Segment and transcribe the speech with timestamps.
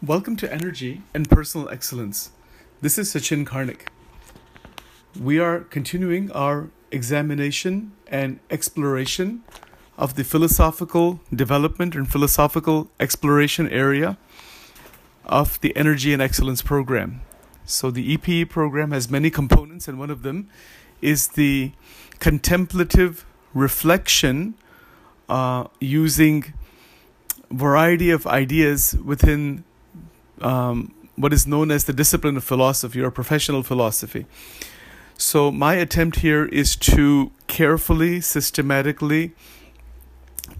[0.00, 2.30] Welcome to Energy and Personal Excellence.
[2.80, 3.88] This is Sachin Karnik.
[5.20, 9.42] We are continuing our examination and exploration
[9.98, 14.16] of the philosophical development and philosophical exploration area
[15.24, 17.22] of the Energy and Excellence program.
[17.64, 20.48] So, the EPE program has many components, and one of them
[21.02, 21.72] is the
[22.20, 24.54] contemplative reflection
[25.30, 26.52] uh, using
[27.50, 29.64] variety of ideas within
[30.40, 34.26] um, what is known as the discipline of philosophy or professional philosophy.
[35.16, 39.32] So, my attempt here is to carefully, systematically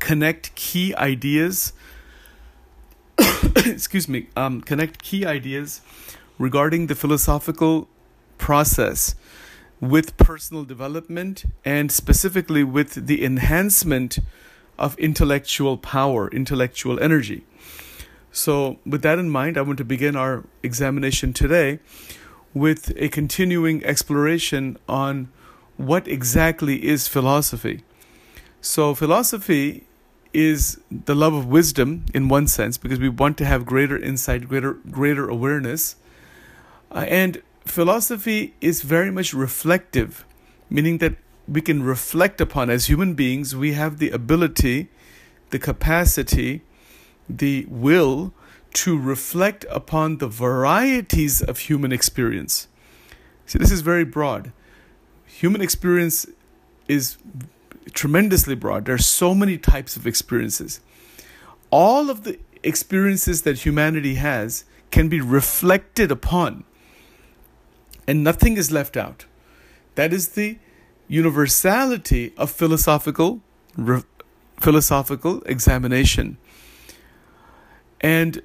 [0.00, 1.72] connect key ideas.
[3.56, 5.80] excuse me, um, connect key ideas
[6.38, 7.88] regarding the philosophical
[8.36, 9.14] process
[9.80, 14.18] with personal development and specifically with the enhancement
[14.78, 17.44] of intellectual power, intellectual energy.
[18.30, 21.80] So, with that in mind, I want to begin our examination today
[22.54, 25.30] with a continuing exploration on
[25.76, 27.82] what exactly is philosophy.
[28.60, 29.84] So, philosophy
[30.32, 34.48] is the love of wisdom in one sense because we want to have greater insight,
[34.48, 35.96] greater greater awareness.
[36.90, 40.24] Uh, and philosophy is very much reflective,
[40.70, 41.16] meaning that
[41.48, 44.88] we can reflect upon as human beings, we have the ability,
[45.50, 46.62] the capacity
[47.28, 48.32] the will
[48.72, 52.68] to reflect upon the varieties of human experience.
[53.46, 54.52] See, this is very broad.
[55.26, 56.26] Human experience
[56.86, 57.16] is
[57.92, 58.84] tremendously broad.
[58.84, 60.80] There are so many types of experiences.
[61.70, 66.64] All of the experiences that humanity has can be reflected upon,
[68.06, 69.26] and nothing is left out.
[69.94, 70.58] That is the
[71.08, 73.40] universality of philosophical
[73.76, 74.02] re-
[74.60, 76.36] philosophical examination.
[78.00, 78.42] And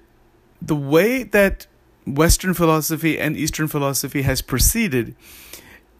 [0.61, 1.67] the way that
[2.05, 5.15] Western philosophy and Eastern philosophy has proceeded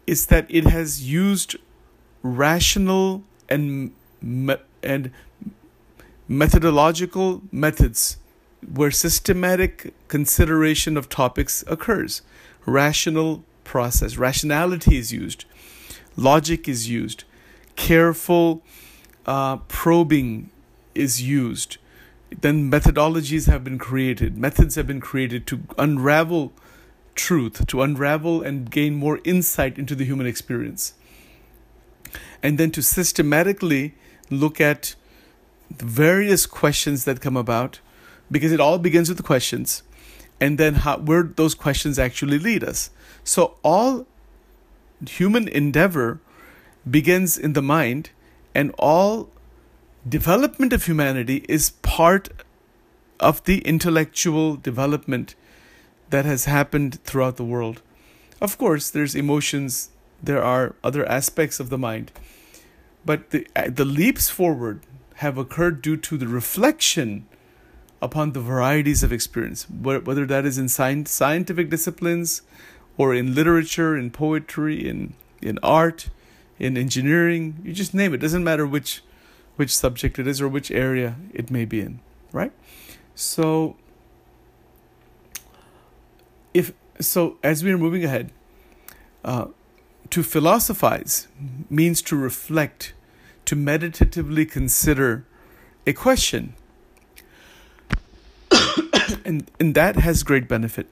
[0.06, 1.56] is that it has used
[2.22, 3.92] rational and
[4.82, 5.10] and
[6.28, 8.18] methodological methods
[8.72, 12.22] where systematic consideration of topics occurs.
[12.66, 15.44] Rational process, rationality is used,
[16.16, 17.24] logic is used,
[17.76, 18.62] careful
[19.26, 20.50] uh, probing
[20.94, 21.78] is used
[22.40, 26.52] then methodologies have been created, methods have been created to unravel
[27.14, 30.94] truth, to unravel and gain more insight into the human experience.
[32.42, 33.94] And then to systematically
[34.30, 34.94] look at
[35.76, 37.80] the various questions that come about,
[38.30, 39.82] because it all begins with the questions,
[40.40, 42.90] and then how, where those questions actually lead us.
[43.22, 44.06] So, all
[45.06, 46.20] human endeavor
[46.88, 48.10] begins in the mind,
[48.54, 49.30] and all
[50.08, 52.28] development of humanity is part
[53.20, 55.34] of the intellectual development
[56.10, 57.80] that has happened throughout the world.
[58.40, 59.90] Of course, there's emotions,
[60.22, 62.12] there are other aspects of the mind,
[63.04, 64.80] but the, the leaps forward
[65.16, 67.26] have occurred due to the reflection
[68.02, 72.42] upon the varieties of experience, whether that is in science, scientific disciplines
[72.96, 76.10] or in literature, in poetry, in, in art,
[76.58, 78.16] in engineering, you just name it.
[78.16, 79.02] it doesn't matter which
[79.56, 82.00] which subject it is or which area it may be in,
[82.32, 82.52] right?
[83.14, 83.76] So
[86.52, 88.32] if so as we are moving ahead,
[89.24, 89.46] uh,
[90.10, 91.28] to philosophize
[91.70, 92.94] means to reflect,
[93.44, 95.24] to meditatively consider
[95.86, 96.54] a question.
[99.24, 100.88] and and that has great benefit.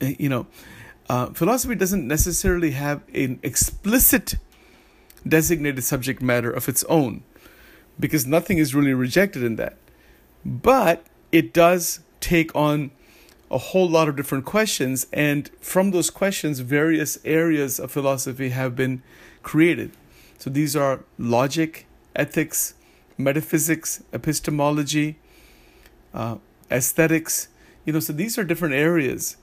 [0.00, 0.46] Uh, you know,
[1.08, 4.34] uh, philosophy doesn't necessarily have an explicit
[5.26, 7.22] designated subject matter of its own
[7.98, 9.76] because nothing is really rejected in that.
[10.44, 12.90] But it does take on
[13.50, 18.76] a whole lot of different questions, and from those questions, various areas of philosophy have
[18.76, 19.02] been
[19.42, 19.90] created.
[20.38, 22.74] So these are logic, ethics,
[23.16, 25.18] metaphysics, epistemology,
[26.12, 26.36] uh,
[26.70, 27.48] aesthetics.
[27.84, 29.38] You know, so these are different areas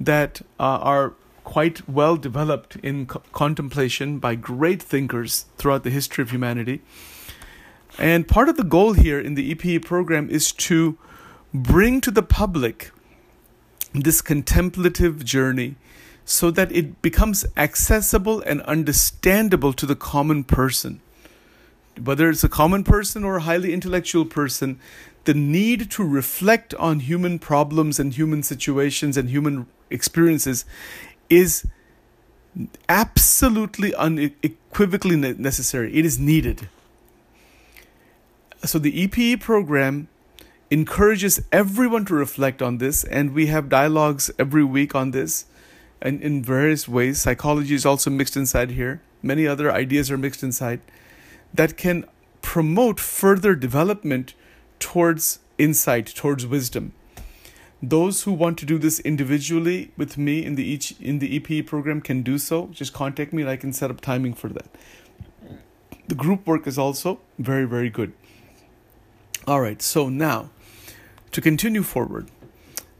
[0.00, 1.14] that uh, are
[1.44, 6.80] quite well developed in co- contemplation by great thinkers throughout the history of humanity.
[7.98, 10.96] And part of the goal here in the EPE program is to
[11.52, 12.92] bring to the public
[13.92, 15.76] this contemplative journey
[16.24, 21.00] so that it becomes accessible and understandable to the common person.
[22.02, 24.80] Whether it's a common person or a highly intellectual person,
[25.24, 30.64] the need to reflect on human problems and human situations and human experiences
[31.28, 31.66] is
[32.88, 35.94] absolutely unequivocally necessary.
[35.96, 36.68] It is needed.
[38.64, 40.08] So the EPE program
[40.70, 45.46] encourages everyone to reflect on this, and we have dialogues every week on this
[46.00, 47.20] and in various ways.
[47.20, 49.00] Psychology is also mixed inside here.
[49.22, 50.80] Many other ideas are mixed inside
[51.52, 52.04] that can
[52.42, 54.34] promote further development
[54.78, 56.92] towards insight, towards wisdom.
[57.82, 61.66] Those who want to do this individually with me in the each in the EPE
[61.66, 62.68] program can do so.
[62.72, 64.68] Just contact me and I can set up timing for that.
[66.08, 68.12] The group work is also very very good.
[69.46, 70.50] All right, so now
[71.32, 72.30] to continue forward,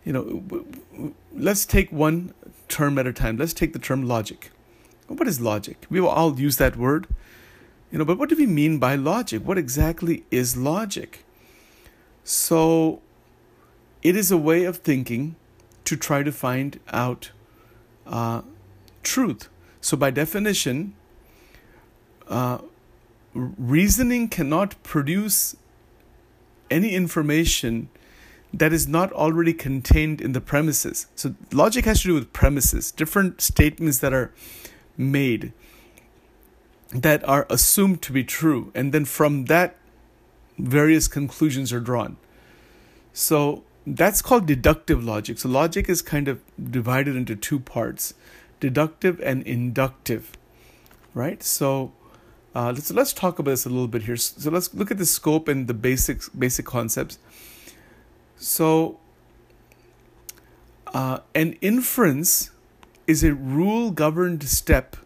[0.05, 2.32] you know, let's take one
[2.69, 3.37] term at a time.
[3.37, 4.50] Let's take the term logic.
[5.08, 5.87] What is logic?
[5.91, 7.06] We will all use that word,
[7.90, 9.44] you know, but what do we mean by logic?
[9.44, 11.25] What exactly is logic?
[12.22, 13.00] So,
[14.02, 15.37] it is a way of thinking
[15.84, 17.32] to try to find out
[18.06, 18.42] uh,
[19.02, 19.48] truth.
[19.81, 20.94] So, by definition,
[22.28, 22.58] uh,
[23.34, 25.56] reasoning cannot produce
[26.70, 27.88] any information
[28.52, 31.06] that is not already contained in the premises.
[31.16, 34.32] So, logic has to do with premises, different statements that are
[34.96, 35.52] made
[36.92, 38.72] that are assumed to be true.
[38.75, 39.76] And then from that,
[40.58, 42.16] various conclusions are drawn.
[43.12, 45.38] So, that's called deductive logic.
[45.38, 48.14] So, logic is kind of divided into two parts
[48.60, 50.32] deductive and inductive,
[51.14, 51.42] right?
[51.42, 51.92] So,
[52.54, 54.16] uh, let's let's talk about this a little bit here.
[54.16, 57.19] So let's look at the scope and the basics, basic concepts.
[58.37, 58.98] So,
[60.92, 62.50] uh, an inference
[63.06, 64.96] is a rule governed step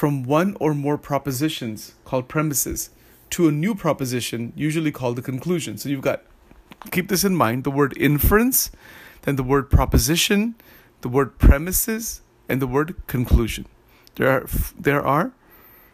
[0.00, 2.88] from one or more propositions called premises
[3.28, 5.76] to a new proposition, usually called a conclusion.
[5.76, 6.22] So, you've got,
[6.90, 8.70] keep this in mind the word inference,
[9.24, 10.54] then the word proposition,
[11.02, 13.66] the word premises, and the word conclusion.
[14.14, 14.46] There are,
[14.78, 15.32] there are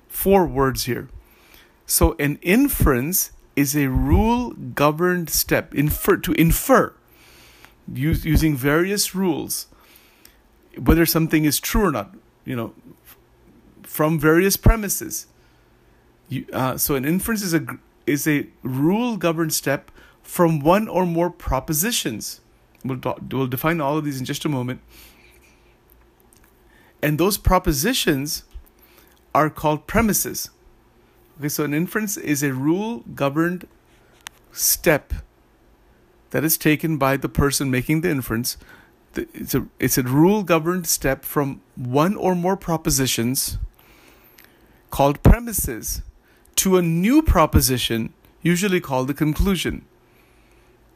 [0.07, 1.09] four words here.
[1.85, 6.95] So, an inference is a rule governed step infer to infer
[7.93, 9.67] use, using various rules
[10.79, 12.15] whether something is true or not
[12.45, 12.73] you know
[13.87, 15.27] from various premises.
[16.29, 17.65] You, uh, so an inference is a
[18.07, 19.91] is a rule governed step
[20.23, 22.41] from one or more propositions.
[22.85, 23.01] We'll,
[23.31, 24.81] we'll define all of these in just a moment.
[27.03, 28.45] And those propositions
[29.35, 30.51] are called premises.
[31.39, 33.67] Okay, so an inference is a rule governed
[34.53, 35.13] step
[36.31, 38.57] that is taken by the person making the inference.
[39.15, 43.59] It's a, it's a rule governed step from one or more propositions
[44.97, 46.03] called premises
[46.63, 48.13] to a new proposition,
[48.43, 49.85] usually called the conclusion.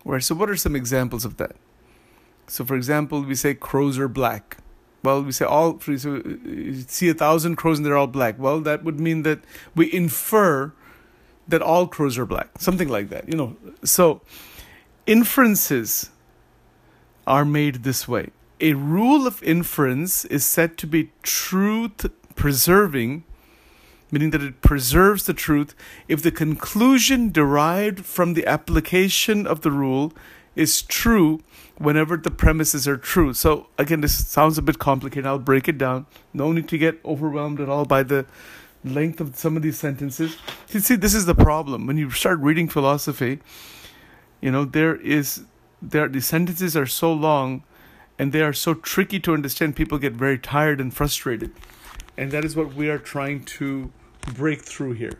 [0.04, 1.56] Right, so, what are some examples of that?
[2.46, 4.56] So, for example, we say crows are black
[5.02, 6.22] well, we say all so
[6.86, 8.38] see a thousand crows and they're all black.
[8.38, 9.40] Well, that would mean that
[9.74, 10.72] we infer
[11.48, 13.28] that all crows are black, something like that.
[13.28, 14.20] You know, so
[15.06, 16.10] inferences
[17.26, 18.30] are made this way.
[18.60, 23.24] A rule of inference is said to be truth preserving,
[24.12, 25.74] meaning that it preserves the truth
[26.08, 30.12] if the conclusion derived from the application of the rule
[30.56, 31.40] is true
[31.78, 33.32] whenever the premises are true.
[33.32, 35.26] So again, this sounds a bit complicated.
[35.26, 36.06] I'll break it down.
[36.32, 38.26] No need to get overwhelmed at all by the
[38.84, 40.36] length of some of these sentences.
[40.70, 43.40] You see, this is the problem when you start reading philosophy.
[44.40, 45.44] You know, there is
[45.82, 47.64] there the sentences are so long,
[48.18, 49.76] and they are so tricky to understand.
[49.76, 51.52] People get very tired and frustrated,
[52.16, 53.90] and that is what we are trying to
[54.34, 55.18] break through here.